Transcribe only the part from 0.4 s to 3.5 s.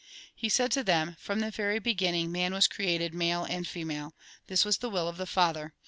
said to them:" From the very beginning man was created male